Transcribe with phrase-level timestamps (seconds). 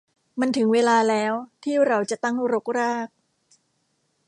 [0.39, 3.07] มันถึงเวลาแล้วที่เราจะตั้งรกราก